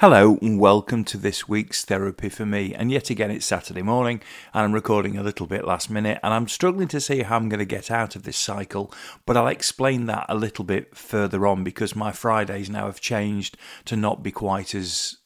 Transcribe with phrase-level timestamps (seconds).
[0.00, 2.72] Hello and welcome to this week's Therapy for Me.
[2.72, 4.22] And yet again, it's Saturday morning
[4.54, 7.50] and I'm recording a little bit last minute and I'm struggling to see how I'm
[7.50, 8.90] going to get out of this cycle,
[9.26, 13.58] but I'll explain that a little bit further on because my Fridays now have changed
[13.84, 15.18] to not be quite as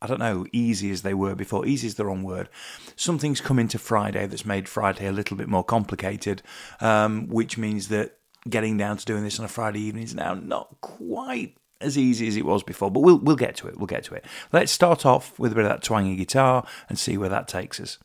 [0.00, 1.66] I don't know, easy as they were before.
[1.66, 2.48] Easy is the wrong word.
[2.94, 6.42] Something's come into Friday that's made Friday a little bit more complicated,
[6.78, 8.18] um, which means that
[8.48, 12.28] getting down to doing this on a Friday evening is now not quite as easy
[12.28, 13.76] as it was before, but we'll we'll get to it.
[13.78, 14.24] We'll get to it.
[14.52, 17.80] Let's start off with a bit of that twangy guitar and see where that takes
[17.80, 17.98] us.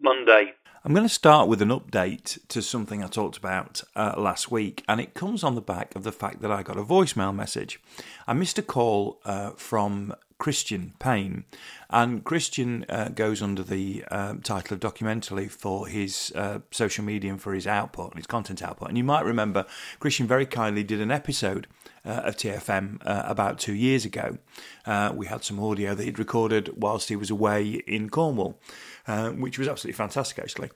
[0.00, 0.54] Monday.
[0.86, 4.84] I'm going to start with an update to something I talked about uh, last week,
[4.88, 7.80] and it comes on the back of the fact that I got a voicemail message.
[8.28, 11.44] I missed a call uh, from Christian Payne,
[11.88, 17.30] and Christian uh, goes under the um, title of Documentally for his uh, social media
[17.30, 18.88] and for his output, his content output.
[18.88, 19.64] And you might remember
[19.98, 21.66] Christian very kindly did an episode
[22.04, 24.38] uh, of TFM uh, about two years ago.
[24.84, 28.60] Uh, we had some audio that he'd recorded whilst he was away in Cornwall,
[29.06, 30.70] uh, which was absolutely fantastic, actually.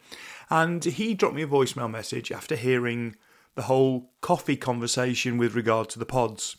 [0.49, 3.17] And he dropped me a voicemail message after hearing
[3.55, 6.57] the whole coffee conversation with regard to the pods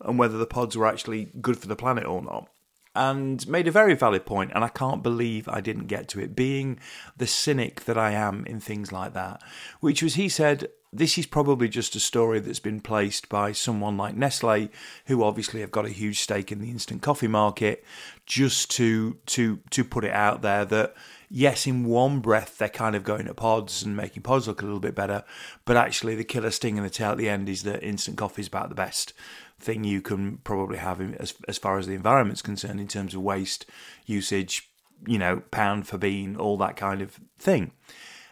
[0.00, 2.48] and whether the pods were actually good for the planet or not.
[2.94, 6.34] And made a very valid point, and I can't believe I didn't get to it,
[6.34, 6.78] being
[7.14, 9.42] the cynic that I am in things like that.
[9.80, 13.98] Which was, he said, this is probably just a story that's been placed by someone
[13.98, 14.70] like Nestle,
[15.06, 17.84] who obviously have got a huge stake in the instant coffee market,
[18.24, 20.94] just to to to put it out there that
[21.28, 24.64] yes, in one breath they're kind of going at pods and making pods look a
[24.64, 25.24] little bit better,
[25.64, 28.42] but actually the killer sting in the tail at the end is that instant coffee
[28.42, 29.12] is about the best
[29.58, 33.22] thing you can probably have as as far as the environment's concerned in terms of
[33.22, 33.66] waste
[34.04, 34.70] usage,
[35.06, 37.72] you know, pound for bean, all that kind of thing.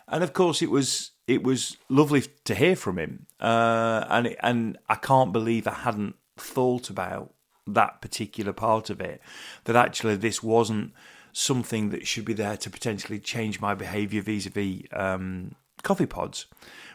[0.08, 4.79] And of course, it was it was lovely to hear from him, uh, and and
[4.89, 7.33] I can't believe I hadn't thought about
[7.67, 9.20] that particular part of it.
[9.64, 10.92] That actually this wasn't
[11.34, 16.46] something that should be there to potentially change my behaviour vis-a-vis um, coffee pods,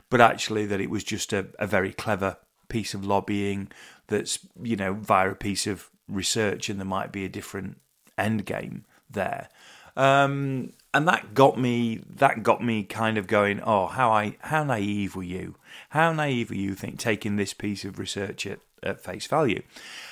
[0.09, 2.37] but actually that it was just a, a very clever
[2.69, 3.71] piece of lobbying
[4.07, 7.77] that's you know via a piece of research, and there might be a different
[8.17, 9.49] end game there.
[9.97, 14.63] Um, and that got me that got me kind of going oh how i how
[14.63, 15.55] naive were you?
[15.89, 19.61] How naive were you think taking this piece of research at, at face value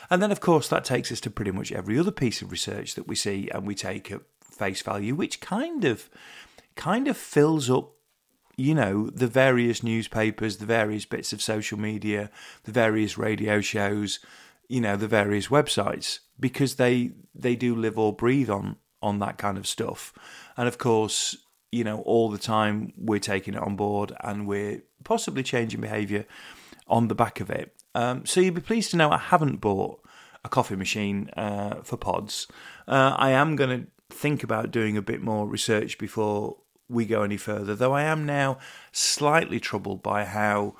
[0.09, 2.95] and then of course that takes us to pretty much every other piece of research
[2.95, 6.09] that we see and we take at face value which kind of
[6.75, 7.91] kind of fills up
[8.55, 12.29] you know the various newspapers the various bits of social media
[12.63, 14.19] the various radio shows
[14.67, 19.37] you know the various websites because they they do live or breathe on on that
[19.37, 20.13] kind of stuff.
[20.55, 21.37] And of course,
[21.71, 26.25] you know, all the time we're taking it on board and we're possibly changing behaviour
[26.87, 27.73] on the back of it.
[27.97, 29.99] Um, so you'll be pleased to know I haven't bought
[30.43, 32.47] a coffee machine uh, for pods.
[32.87, 37.23] Uh, I am going to think about doing a bit more research before we go
[37.23, 38.59] any further, though I am now
[38.91, 40.75] slightly troubled by how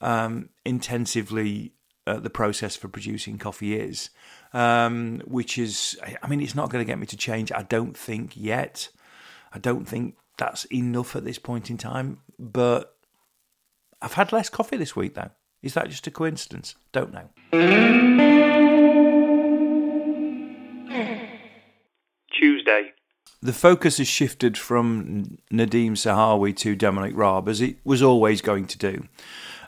[0.00, 1.72] um, intensively
[2.06, 4.10] uh, the process for producing coffee is
[4.52, 7.52] um, which is, I mean, it's not going to get me to change.
[7.52, 8.88] I don't think yet.
[9.52, 12.20] I don't think that's enough at this point in time.
[12.38, 12.94] But
[14.00, 15.30] I've had less coffee this week, though.
[15.62, 16.74] Is that just a coincidence?
[16.92, 17.28] Don't know.
[22.32, 22.92] Tuesday.
[23.40, 28.66] The focus has shifted from Nadhim Zahawi to Dominic Raab, as it was always going
[28.66, 29.08] to do.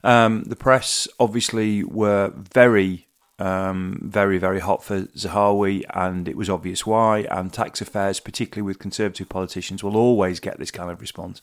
[0.03, 3.07] Um, the press obviously were very
[3.41, 7.21] um, very, very hot for Zahawi, and it was obvious why.
[7.31, 11.41] And tax affairs, particularly with Conservative politicians, will always get this kind of response.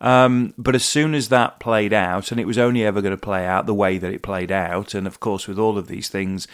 [0.00, 3.20] Um, but as soon as that played out, and it was only ever going to
[3.20, 6.08] play out the way that it played out, and of course, with all of these
[6.08, 6.48] things,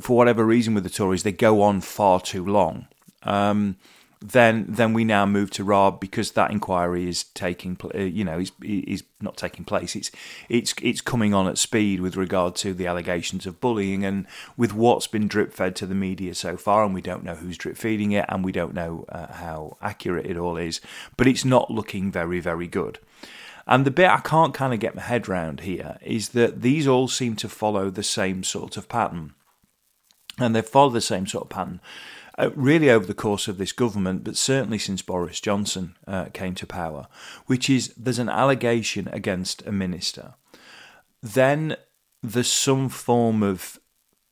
[0.00, 2.86] for whatever reason with the Tories, they go on far too long.
[3.22, 3.76] Um,
[4.20, 8.38] then then we now move to Raab because that inquiry is taking uh, you know
[8.38, 9.94] is is not taking place.
[9.94, 10.10] It's
[10.48, 14.26] it's it's coming on at speed with regard to the allegations of bullying and
[14.56, 17.58] with what's been drip fed to the media so far and we don't know who's
[17.58, 20.80] drip feeding it and we don't know uh, how accurate it all is
[21.16, 22.98] but it's not looking very very good.
[23.66, 26.86] And the bit I can't kind of get my head round here is that these
[26.86, 29.34] all seem to follow the same sort of pattern
[30.38, 31.80] and they follow the same sort of pattern
[32.38, 36.54] uh, really over the course of this government, but certainly since Boris Johnson uh, came
[36.56, 37.08] to power,
[37.46, 40.34] which is there's an allegation against a minister.
[41.22, 41.76] Then
[42.22, 43.78] there's some form of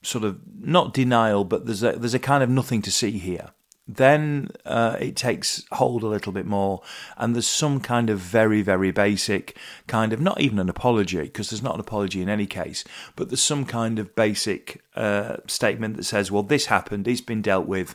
[0.03, 3.51] sort of not denial, but there's a there's a kind of nothing to see here.
[3.87, 6.81] Then uh, it takes hold a little bit more,
[7.19, 11.51] and there's some kind of very, very basic kind of not even an apology, because
[11.51, 12.85] there's not an apology in any case,
[13.15, 17.43] but there's some kind of basic uh, statement that says, well, this happened, it's been
[17.43, 17.95] dealt with,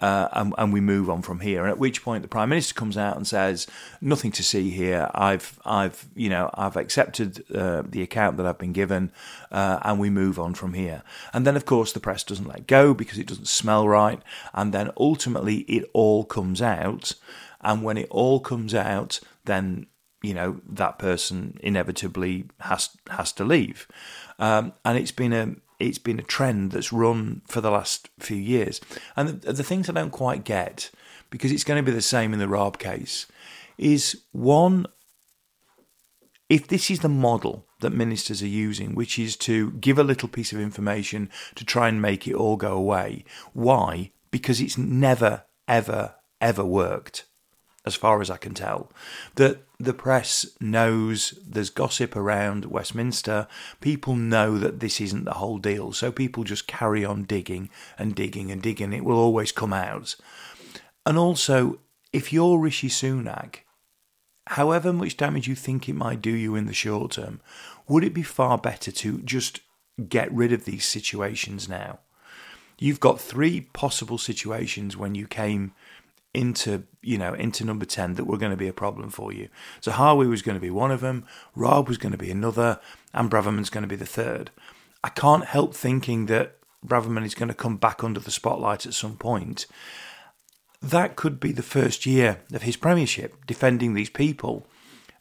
[0.00, 1.62] uh, and, and, we move on from here.
[1.62, 3.66] And at which point the prime minister comes out and says,
[4.00, 5.10] "Nothing to see here.
[5.14, 9.10] I've, I've, you know, I've accepted uh, the account that I've been given,
[9.50, 11.02] uh, and we move on from here."
[11.32, 14.22] And then, of course, the press doesn't let go because it doesn't smell right.
[14.54, 17.14] And then ultimately, it all comes out.
[17.60, 19.86] And when it all comes out, then
[20.22, 23.88] you know that person inevitably has has to leave.
[24.38, 28.36] Um, and it's been a it's been a trend that's run for the last few
[28.36, 28.80] years.
[29.16, 30.90] And the, the things I don't quite get,
[31.30, 33.26] because it's going to be the same in the Raab case,
[33.76, 34.86] is one,
[36.48, 40.28] if this is the model that ministers are using, which is to give a little
[40.28, 44.10] piece of information to try and make it all go away, why?
[44.30, 47.24] Because it's never, ever, ever worked
[47.86, 48.90] as far as I can tell,
[49.36, 53.46] that the press knows there's gossip around Westminster.
[53.80, 58.14] People know that this isn't the whole deal, so people just carry on digging and
[58.14, 58.92] digging and digging.
[58.92, 60.16] It will always come out.
[61.06, 61.78] And also,
[62.12, 63.60] if you're Rishi Sunak,
[64.48, 67.40] however much damage you think it might do you in the short term,
[67.86, 69.60] would it be far better to just
[70.08, 72.00] get rid of these situations now?
[72.80, 75.72] You've got three possible situations when you came
[76.34, 79.48] into you know into number 10 that were going to be a problem for you.
[79.80, 82.80] Zahawi was going to be one of them Raab was going to be another
[83.14, 84.50] and Braverman's going to be the third.
[85.02, 88.94] I can't help thinking that Braverman is going to come back under the spotlight at
[88.94, 89.66] some point.
[90.82, 94.66] That could be the first year of his premiership defending these people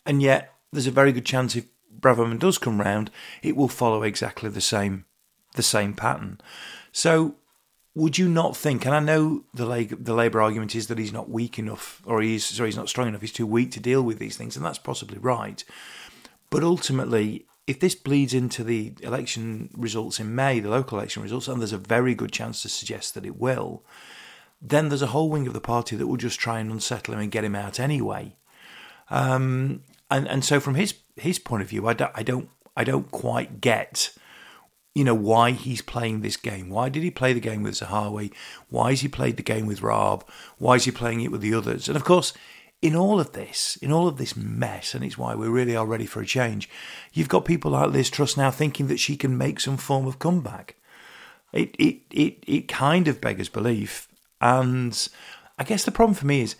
[0.06, 1.66] and yet there's a very good chance if
[2.00, 3.10] Braverman does come round
[3.42, 5.06] it will follow exactly the same
[5.56, 6.40] the same pattern.
[6.92, 7.36] So
[7.98, 8.86] would you not think?
[8.86, 9.66] And I know the
[10.00, 13.08] the Labour argument is that he's not weak enough, or he's sorry, he's not strong
[13.08, 13.22] enough.
[13.22, 15.64] He's too weak to deal with these things, and that's possibly right.
[16.52, 21.48] But ultimately, if this bleeds into the election results in May, the local election results,
[21.48, 23.84] and there's a very good chance to suggest that it will,
[24.62, 27.20] then there's a whole wing of the party that will just try and unsettle him
[27.20, 28.36] and get him out anyway.
[29.10, 32.84] Um, and and so from his his point of view, I don't I don't I
[32.84, 34.12] don't quite get
[34.98, 36.72] you know, why he's playing this game.
[36.72, 38.34] Why did he play the game with Zahawi?
[38.70, 40.28] Why has he played the game with Raab?
[40.58, 41.88] Why is he playing it with the others?
[41.88, 42.34] And of course,
[42.82, 45.86] in all of this, in all of this mess, and it's why we really are
[45.86, 46.68] ready for a change,
[47.14, 50.18] you've got people like Liz Truss now thinking that she can make some form of
[50.18, 50.78] comeback.
[51.54, 54.08] It it it it kind of beggars belief.
[54.42, 55.08] And
[55.60, 56.56] I guess the problem for me is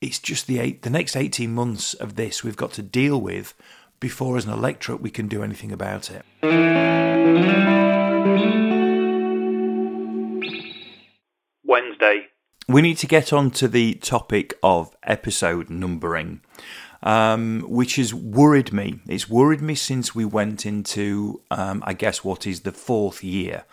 [0.00, 3.54] it's just the eight, the next 18 months of this we've got to deal with
[4.00, 6.24] before as an electorate we can do anything about it.
[12.68, 16.40] We need to get on to the topic of episode numbering,
[17.00, 18.98] um, which has worried me.
[19.06, 23.66] It's worried me since we went into, um, I guess, what is the fourth year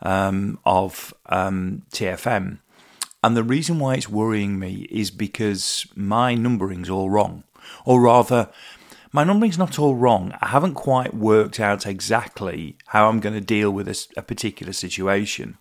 [0.00, 2.60] um, of um, TFM.
[3.24, 7.42] And the reason why it's worrying me is because my numbering's all wrong.
[7.84, 8.48] Or rather,
[9.10, 10.32] my numbering's not all wrong.
[10.40, 14.72] I haven't quite worked out exactly how I'm going to deal with a, a particular
[14.72, 15.58] situation,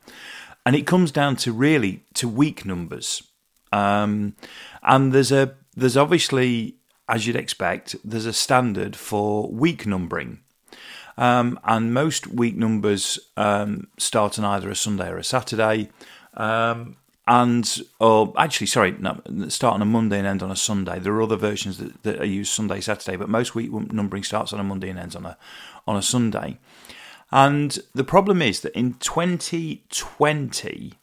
[0.66, 3.24] and it comes down to really to week numbers.
[3.72, 4.36] Um,
[4.84, 6.76] and there's a there's obviously,
[7.07, 10.40] as you'd expect, there's a standard for week numbering.
[11.18, 15.90] Um, and most week numbers um, start on either a Sunday or a Saturday.
[16.34, 19.19] Um, and or actually, sorry, no,
[19.50, 21.00] start on a Monday and end on a Sunday.
[21.00, 24.54] There are other versions that, that are used Sunday, Saturday, but most week numbering starts
[24.54, 25.38] on a Monday and ends on a
[25.88, 26.60] on a Sunday.
[27.32, 30.94] And the problem is that in 2020,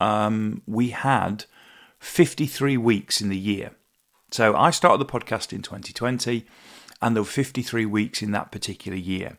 [0.00, 1.44] um, we had
[1.98, 3.72] 53 weeks in the year.
[4.30, 6.44] So I started the podcast in 2020,
[7.00, 9.38] and there were 53 weeks in that particular year.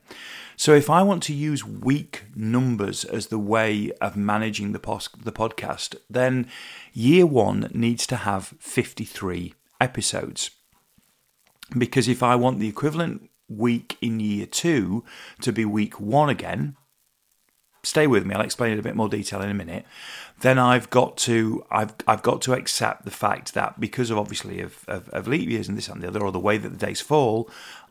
[0.56, 5.10] So if I want to use week numbers as the way of managing the, pos-
[5.10, 6.48] the podcast, then
[6.94, 10.52] year one needs to have 53 episodes.
[11.78, 15.04] Because if I want the equivalent week in year two
[15.42, 16.76] to be week one again,
[17.84, 19.86] stay with me, I'll explain it in a bit more detail in a minute.
[20.42, 24.62] Then I've got to I've I've got to accept the fact that because of obviously
[24.62, 26.86] of, of, of leap years and this and the other, or the way that the
[26.86, 27.50] days fall,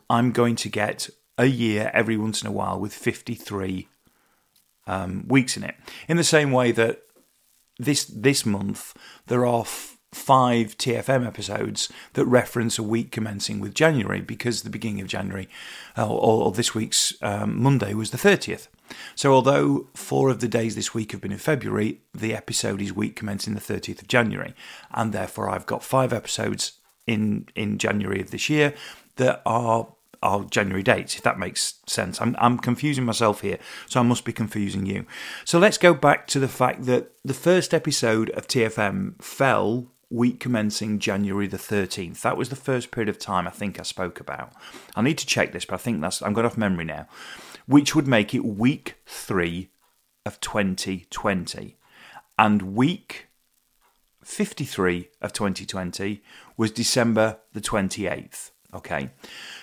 [0.09, 1.09] I'm going to get
[1.39, 3.89] a year every once in a while with 53
[4.87, 5.75] um, weeks in it.
[6.09, 7.03] In the same way that
[7.79, 8.95] this this month
[9.27, 9.65] there are
[10.13, 15.49] five TFM episodes that reference a week commencing with January because the beginning of January,
[15.97, 18.69] uh, or, or, this week's um, Monday was the 30th.
[19.15, 22.93] So, although four of the days this week have been in February, the episode is
[22.93, 24.55] week commencing the 30th of January.
[24.93, 28.75] And therefore, I've got five episodes in, in January of this year
[29.17, 29.89] that are
[30.23, 32.21] are January dates, if that makes sense.
[32.21, 35.07] I'm, I'm confusing myself here, so I must be confusing you.
[35.45, 40.39] So let's go back to the fact that the first episode of TFM fell week
[40.41, 42.21] commencing January the 13th.
[42.21, 44.53] That was the first period of time I think I spoke about.
[44.95, 47.09] I need to check this, but I think that's, I'm going off memory now,
[47.67, 49.71] which would make it week three
[50.25, 51.77] of 2020.
[52.39, 53.29] And week
[54.23, 56.23] 53 of 2020
[56.57, 58.51] was December the 28th.
[58.75, 59.11] Okay.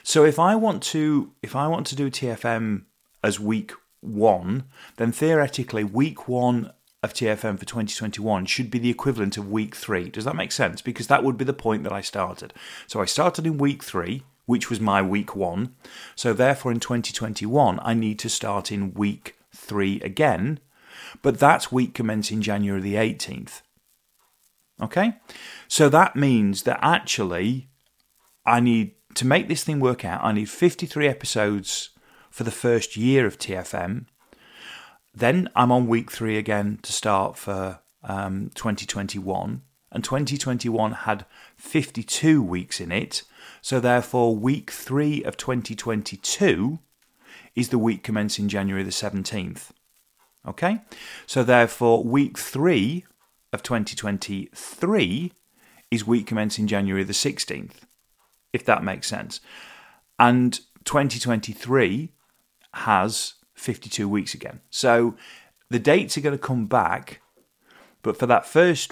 [0.01, 2.83] So if I want to if I want to do TFM
[3.23, 4.63] as week 1,
[4.97, 6.71] then theoretically week 1
[7.03, 10.09] of TFM for 2021 should be the equivalent of week 3.
[10.09, 10.81] Does that make sense?
[10.81, 12.53] Because that would be the point that I started.
[12.87, 15.75] So I started in week 3, which was my week 1.
[16.15, 20.59] So therefore in 2021 I need to start in week 3 again,
[21.21, 23.61] but that's week commencing January the 18th.
[24.81, 25.17] Okay?
[25.67, 27.67] So that means that actually
[28.45, 31.89] I need to make this thing work out, I need 53 episodes
[32.31, 34.05] for the first year of TFM.
[35.13, 39.61] Then I'm on week three again to start for um, 2021.
[39.91, 43.21] And 2021 had 52 weeks in it.
[43.61, 46.79] So therefore, week three of 2022
[47.55, 49.69] is the week commencing January the 17th.
[50.47, 50.81] Okay?
[51.27, 53.05] So therefore, week three
[53.51, 55.33] of 2023
[55.91, 57.83] is week commencing January the 16th
[58.53, 59.41] if that makes sense.
[60.19, 62.11] And 2023
[62.75, 64.59] has 52 weeks again.
[64.69, 65.15] So
[65.69, 67.21] the dates are going to come back,
[68.01, 68.91] but for that first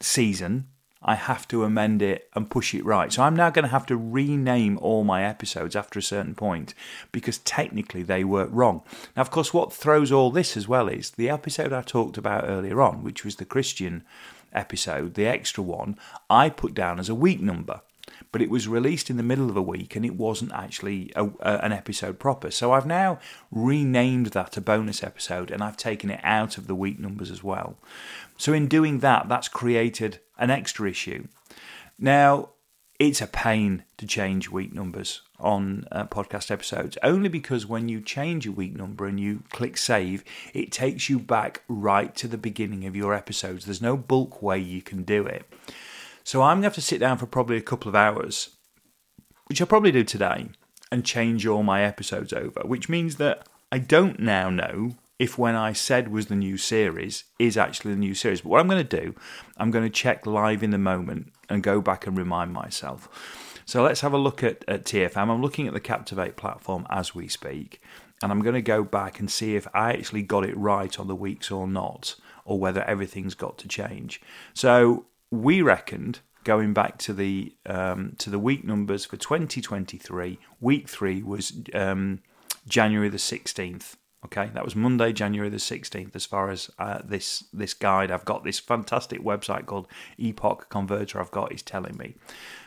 [0.00, 0.66] season,
[1.00, 3.12] I have to amend it and push it right.
[3.12, 6.74] So I'm now going to have to rename all my episodes after a certain point
[7.12, 8.82] because technically they were wrong.
[9.16, 12.48] Now, of course, what throws all this as well is the episode I talked about
[12.48, 14.04] earlier on, which was the Christian
[14.52, 15.96] episode, the extra one,
[16.28, 17.82] I put down as a week number
[18.32, 21.26] but it was released in the middle of a week and it wasn't actually a,
[21.40, 22.50] a, an episode proper.
[22.50, 23.18] So I've now
[23.50, 27.42] renamed that a bonus episode and I've taken it out of the week numbers as
[27.42, 27.78] well.
[28.36, 31.26] So in doing that, that's created an extra issue.
[31.98, 32.50] Now,
[32.98, 38.00] it's a pain to change week numbers on uh, podcast episodes only because when you
[38.00, 42.36] change a week number and you click save it takes you back right to the
[42.36, 45.44] beginning of your episodes there's no bulk way you can do it
[46.28, 48.50] so I'm going to have to sit down for probably a couple of hours,
[49.46, 50.50] which I'll probably do today,
[50.92, 55.56] and change all my episodes over, which means that I don't now know if when
[55.56, 58.42] I said was the new series is actually the new series.
[58.42, 59.14] But what I'm going to do,
[59.56, 63.62] I'm going to check live in the moment and go back and remind myself.
[63.64, 65.30] So let's have a look at, at TFM.
[65.30, 67.80] I'm looking at the Captivate platform as we speak,
[68.22, 71.08] and I'm going to go back and see if I actually got it right on
[71.08, 74.20] the weeks or not, or whether everything's got to change.
[74.52, 80.38] So we reckoned going back to the um, to the week numbers for 2023.
[80.60, 82.20] Week three was um,
[82.66, 83.96] January the 16th.
[84.24, 86.16] Okay, that was Monday, January the 16th.
[86.16, 89.86] As far as uh, this this guide, I've got this fantastic website called
[90.18, 91.20] Epoch Converter.
[91.20, 92.14] I've got is telling me.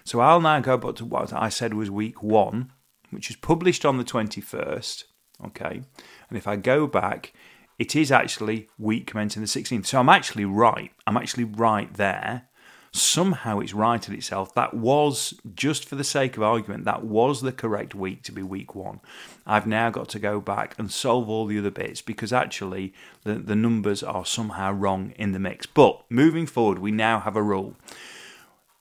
[0.03, 2.71] So I'll now go back to what I said was week one,
[3.09, 5.05] which is published on the 21st.
[5.45, 5.81] Okay,
[6.29, 7.33] and if I go back,
[7.79, 9.87] it is actually week commencing the 16th.
[9.87, 10.91] So I'm actually right.
[11.07, 12.47] I'm actually right there
[12.93, 14.53] somehow it's righted itself.
[14.53, 18.43] That was, just for the sake of argument, that was the correct week to be
[18.43, 18.99] week one.
[19.45, 22.93] I've now got to go back and solve all the other bits because actually
[23.23, 25.65] the, the numbers are somehow wrong in the mix.
[25.65, 27.75] But moving forward, we now have a rule.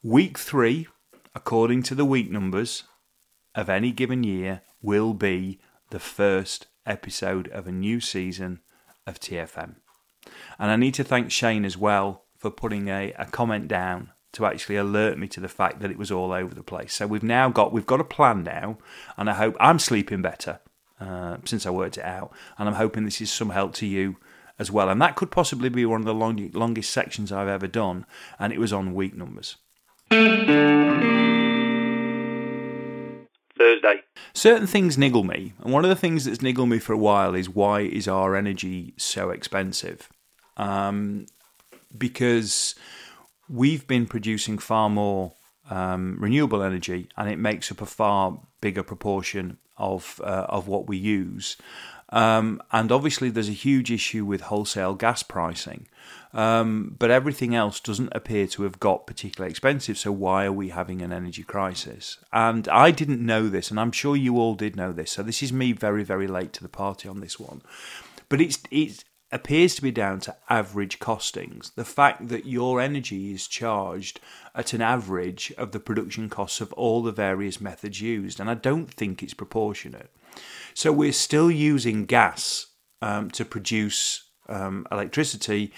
[0.02, 0.88] Week three,
[1.34, 2.84] according to the week numbers
[3.54, 8.60] of any given year, will be the first episode of a new season
[9.06, 9.76] of TFM.
[10.58, 14.46] And I need to thank Shane as well for putting a, a comment down to
[14.46, 16.94] actually alert me to the fact that it was all over the place.
[16.94, 18.78] So we've now got we've got a plan now,
[19.16, 20.60] and I hope I'm sleeping better
[21.00, 24.16] uh, since I worked it out, and I'm hoping this is some help to you
[24.58, 24.88] as well.
[24.88, 28.06] And that could possibly be one of the long, longest sections I've ever done,
[28.38, 29.56] and it was on week numbers.
[33.58, 34.00] Thursday.
[34.32, 37.34] Certain things niggle me, and one of the things that's niggled me for a while
[37.34, 40.08] is why is our energy so expensive?
[40.56, 41.26] Um,
[41.96, 42.74] because
[43.48, 45.34] we've been producing far more
[45.70, 50.88] um, renewable energy, and it makes up a far bigger proportion of uh, of what
[50.88, 51.56] we use.
[52.12, 55.86] Um, and obviously, there's a huge issue with wholesale gas pricing.
[56.32, 59.98] Um, but everything else doesn't appear to have got particularly expensive.
[59.98, 62.18] So why are we having an energy crisis?
[62.32, 65.10] And I didn't know this, and I'm sure you all did know this.
[65.12, 67.62] So this is me very, very late to the party on this one.
[68.28, 71.74] But it's it appears to be down to average costings.
[71.74, 74.20] The fact that your energy is charged
[74.54, 78.54] at an average of the production costs of all the various methods used, and I
[78.54, 80.10] don't think it's proportionate.
[80.74, 82.66] So we're still using gas
[83.02, 85.72] um, to produce um, electricity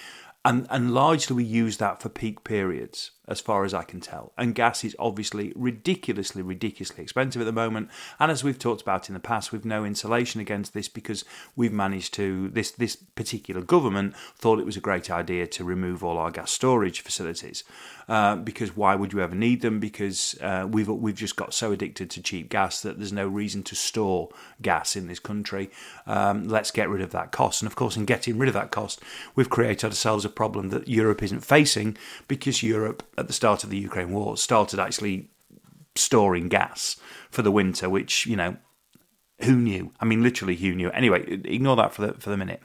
[0.44, 4.32] and and largely we use that for peak periods as far as I can tell.
[4.36, 7.88] And gas is obviously ridiculously, ridiculously expensive at the moment.
[8.18, 11.24] And as we've talked about in the past, we've no insulation against this because
[11.54, 16.02] we've managed to this this particular government thought it was a great idea to remove
[16.02, 17.62] all our gas storage facilities.
[18.08, 19.78] Uh, because why would you ever need them?
[19.78, 23.62] Because uh, we've we've just got so addicted to cheap gas that there's no reason
[23.62, 25.70] to store gas in this country.
[26.06, 27.62] Um, let's get rid of that cost.
[27.62, 29.00] And of course, in getting rid of that cost,
[29.36, 33.70] we've created ourselves a problem that Europe isn't facing because Europe at the start of
[33.70, 35.30] the Ukraine war started actually
[35.94, 36.96] storing gas
[37.30, 38.56] for the winter, which you know
[39.44, 39.92] who knew?
[40.00, 40.90] I mean, literally, who knew?
[40.90, 42.62] Anyway, ignore that for the for the minute.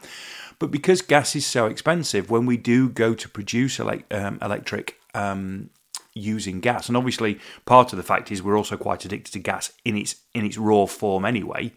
[0.60, 4.98] But because gas is so expensive, when we do go to produce elect, um, electric
[5.13, 5.70] um,
[6.13, 9.72] using gas, and obviously part of the fact is we're also quite addicted to gas
[9.86, 11.74] in its in its raw form anyway.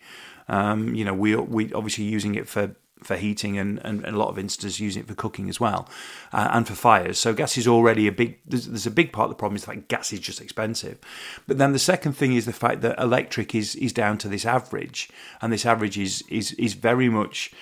[0.49, 4.19] Um, you know, we we obviously using it for for heating and, and, and, a
[4.19, 5.89] lot of instances using it for cooking as well
[6.33, 7.19] uh, and for fires.
[7.19, 9.65] So gas is already a big, there's, there's, a big part of the problem is
[9.65, 10.99] that gas is just expensive.
[11.47, 14.45] But then the second thing is the fact that electric is, is down to this
[14.45, 15.09] average
[15.41, 17.53] and this average is, is, is very much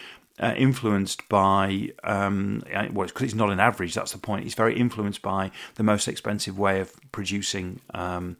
[0.41, 4.47] uh, influenced by, um, well, because it's not an average, that's the point.
[4.47, 8.37] It's very influenced by the most expensive way of producing um,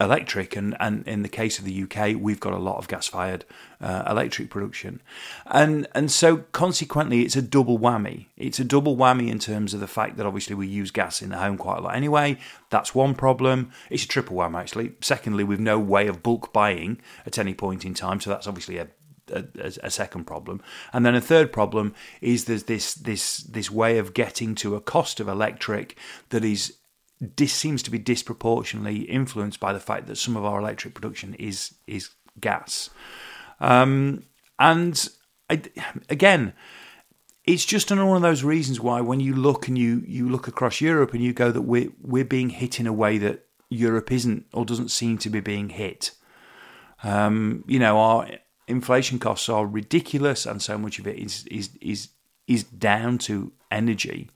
[0.00, 3.44] electric, and, and in the case of the UK, we've got a lot of gas-fired
[3.80, 5.00] uh, electric production,
[5.46, 8.26] and and so consequently, it's a double whammy.
[8.36, 11.30] It's a double whammy in terms of the fact that obviously we use gas in
[11.30, 12.38] the home quite a lot anyway.
[12.70, 13.72] That's one problem.
[13.90, 14.92] It's a triple whammy actually.
[15.00, 18.78] Secondly, we've no way of bulk buying at any point in time, so that's obviously
[18.78, 18.88] a
[19.30, 19.44] a,
[19.82, 20.62] a, second problem,
[20.92, 24.80] and then a third problem is there's this this this way of getting to a
[24.80, 25.98] cost of electric
[26.30, 26.77] that is
[27.20, 31.34] this seems to be disproportionately influenced by the fact that some of our electric production
[31.34, 32.90] is is gas,
[33.60, 34.24] um,
[34.58, 35.08] and
[35.50, 35.62] I,
[36.08, 36.52] again,
[37.44, 40.48] it's just another one of those reasons why when you look and you you look
[40.48, 44.12] across Europe and you go that we're we're being hit in a way that Europe
[44.12, 46.12] isn't or doesn't seem to be being hit.
[47.02, 48.28] Um, you know, our
[48.66, 52.08] inflation costs are ridiculous, and so much of it is is is
[52.46, 54.30] is down to energy.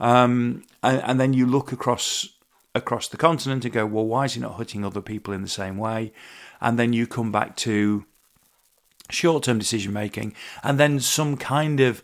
[0.00, 2.28] Um, and, and, then you look across
[2.74, 5.48] across the continent and go, well, why is he not hitting other people in the
[5.48, 6.12] same way?
[6.60, 8.06] And then you come back to
[9.10, 12.02] short term decision making, and then some kind of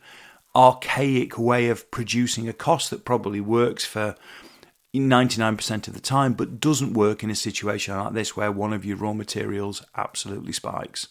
[0.55, 4.15] archaic way of producing a cost that probably works for
[4.95, 8.85] 99% of the time, but doesn't work in a situation like this where one of
[8.85, 11.09] your raw materials absolutely spikes.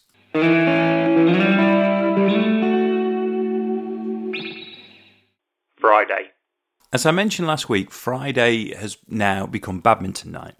[5.77, 6.31] Friday.
[6.95, 10.55] As I mentioned last week, Friday has now become badminton night.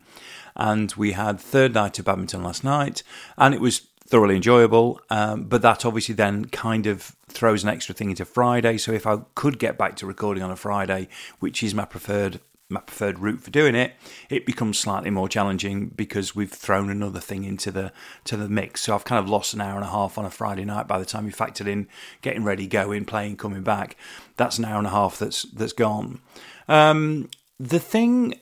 [0.54, 3.04] And we had third night of badminton last night,
[3.38, 5.00] and it was thoroughly enjoyable.
[5.10, 8.78] Um, but that obviously then kind of throws an extra thing into Friday.
[8.78, 11.08] So if I could get back to recording on a Friday,
[11.40, 13.94] which is my preferred my preferred route for doing it,
[14.30, 17.92] it becomes slightly more challenging because we've thrown another thing into the
[18.24, 18.82] to the mix.
[18.82, 20.98] So I've kind of lost an hour and a half on a Friday night by
[20.98, 21.88] the time you factored in
[22.22, 23.96] getting ready, going, playing, coming back.
[24.38, 26.22] That's an hour and a half that's that's gone.
[26.68, 28.34] Um, the thing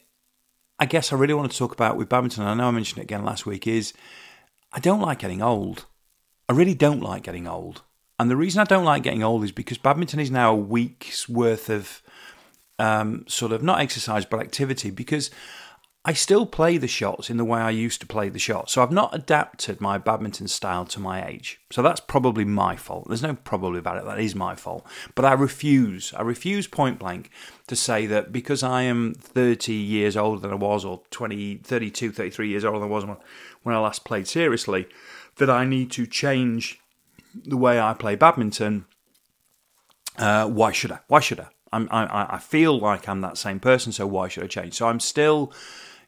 [0.79, 3.03] I guess I really want to talk about with badminton, I know I mentioned it
[3.03, 3.93] again last week, is
[4.71, 5.85] I don't like getting old.
[6.47, 7.81] I really don't like getting old.
[8.19, 11.27] And the reason I don't like getting old is because badminton is now a week's
[11.27, 12.01] worth of
[12.79, 15.29] um, sort of not exercise but activity because
[16.05, 18.73] I still play the shots in the way I used to play the shots.
[18.73, 21.61] So I've not adapted my badminton style to my age.
[21.71, 23.07] So that's probably my fault.
[23.07, 24.05] There's no probably about it.
[24.05, 24.85] That is my fault.
[25.15, 27.29] But I refuse, I refuse point blank
[27.67, 32.11] to say that because I am 30 years older than I was, or 20, 32,
[32.11, 33.05] 33 years older than I was
[33.63, 34.87] when I last played seriously,
[35.37, 36.81] that I need to change
[37.33, 38.83] the way I play badminton.
[40.17, 40.99] Uh, why should I?
[41.07, 41.47] Why should I?
[41.73, 44.75] I'm, I, I feel like I'm that same person, so why should I change?
[44.75, 45.51] So I'm still,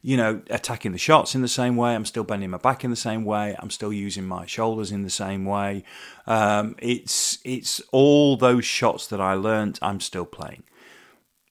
[0.02, 1.94] you know, attacking the shots in the same way.
[1.94, 3.56] I'm still bending my back in the same way.
[3.58, 5.84] I'm still using my shoulders in the same way.
[6.26, 9.78] Um, it's it's all those shots that I learnt.
[9.82, 10.62] I'm still playing.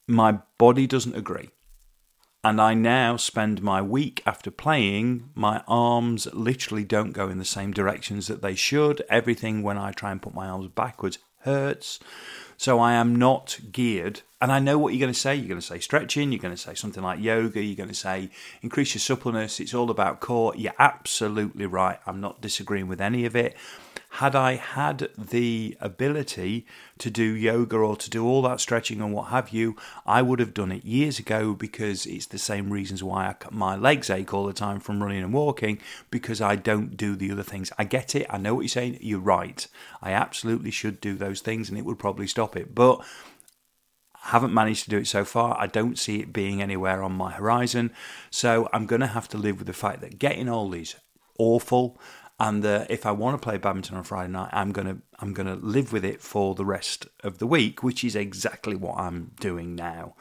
[0.07, 1.49] My body doesn't agree,
[2.45, 7.43] and I now spend my week after playing, my arms literally don't go in the
[7.43, 9.01] same directions that they should.
[9.09, 11.99] Everything when I try and put my arms backwards hurts.
[12.57, 14.21] So I am not geared.
[14.41, 15.35] And I know what you're going to say.
[15.35, 16.31] You're going to say stretching.
[16.31, 17.61] You're going to say something like yoga.
[17.61, 18.29] You're going to say
[18.61, 19.59] increase your suppleness.
[19.59, 20.53] It's all about core.
[20.55, 21.99] You're absolutely right.
[22.05, 23.55] I'm not disagreeing with any of it
[24.15, 26.65] had I had the ability
[26.99, 29.75] to do yoga or to do all that stretching and what have you,
[30.05, 33.75] I would have done it years ago because it's the same reasons why I, my
[33.75, 35.79] legs ache all the time from running and walking
[36.11, 37.73] because I don't do the other things.
[37.77, 38.25] I get it.
[38.29, 38.99] I know what you're saying.
[39.01, 39.67] You're right.
[40.01, 42.73] I absolutely should do those things and it would probably stop it.
[42.73, 43.05] But
[44.13, 45.57] haven't managed to do it so far.
[45.59, 47.91] I don't see it being anywhere on my horizon.
[48.29, 50.95] So I'm going to have to live with the fact that getting old is
[51.37, 51.99] awful
[52.39, 55.55] and uh, if I want to play badminton on Friday night, I'm gonna I'm gonna
[55.55, 59.75] live with it for the rest of the week, which is exactly what I'm doing
[59.75, 60.15] now.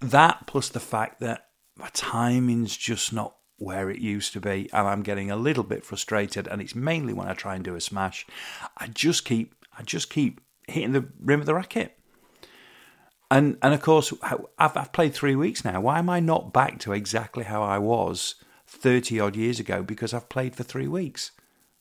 [0.00, 1.46] That plus the fact that
[1.76, 5.84] my timing's just not where it used to be, and I'm getting a little bit
[5.84, 6.48] frustrated.
[6.48, 8.26] And it's mainly when I try and do a smash,
[8.76, 11.96] I just keep I just keep hitting the rim of the racket.
[13.30, 15.80] And and of course, I've, I've played three weeks now.
[15.80, 18.34] Why am I not back to exactly how I was
[18.68, 21.32] 30 odd years ago because I've played for three weeks.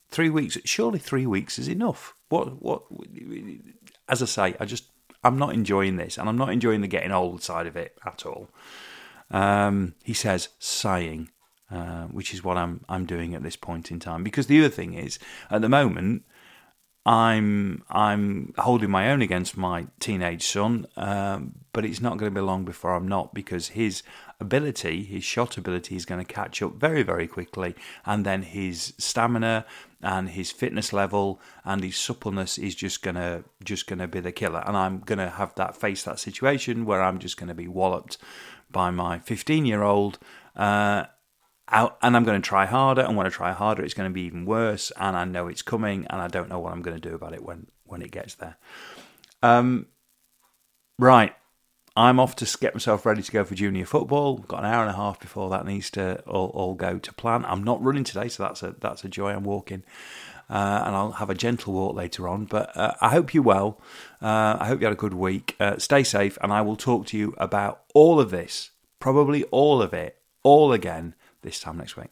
[0.09, 2.15] Three weeks, surely three weeks is enough.
[2.29, 2.83] What, what,
[4.07, 4.85] as I say, I just,
[5.23, 8.25] I'm not enjoying this and I'm not enjoying the getting old side of it at
[8.25, 8.49] all.
[9.29, 11.29] Um, he says, sighing,
[11.69, 14.23] uh, which is what I'm, I'm doing at this point in time.
[14.23, 15.19] Because the other thing is,
[15.51, 16.23] at the moment,
[17.07, 22.37] I'm I'm holding my own against my teenage son, um, but it's not going to
[22.37, 24.03] be long before I'm not because his
[24.39, 28.93] ability, his shot ability, is going to catch up very very quickly, and then his
[28.97, 29.65] stamina
[30.01, 34.63] and his fitness level and his suppleness is just gonna just gonna be the killer,
[34.65, 38.17] and I'm gonna have that face that situation where I'm just going to be walloped
[38.71, 40.19] by my 15 year old.
[40.55, 41.05] Uh,
[41.69, 43.01] out, and I'm going to try harder.
[43.01, 44.91] And when I try harder, it's going to be even worse.
[44.97, 47.33] And I know it's coming, and I don't know what I'm going to do about
[47.33, 48.57] it when when it gets there.
[49.41, 49.87] Um,
[50.99, 51.33] right,
[51.97, 54.37] I'm off to get myself ready to go for junior football.
[54.37, 57.43] Got an hour and a half before that needs to all, all go to plan.
[57.45, 59.31] I'm not running today, so that's a that's a joy.
[59.31, 59.83] I'm walking.
[60.47, 62.45] Uh, and I'll have a gentle walk later on.
[62.45, 63.81] But uh, I hope you're well.
[64.21, 65.55] Uh, I hope you had a good week.
[65.59, 69.81] Uh, stay safe, and I will talk to you about all of this, probably all
[69.81, 72.11] of it, all again this time next week.